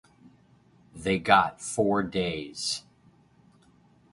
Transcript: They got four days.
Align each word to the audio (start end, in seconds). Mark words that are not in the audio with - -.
They 0.95 1.19
got 1.19 1.61
four 1.61 2.01
days. 2.01 2.85